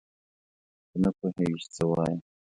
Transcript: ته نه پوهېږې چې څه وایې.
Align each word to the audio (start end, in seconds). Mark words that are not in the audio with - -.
ته 0.89 0.95
نه 1.03 1.09
پوهېږې 1.17 1.57
چې 1.61 1.67
څه 1.75 1.83
وایې. 1.89 2.17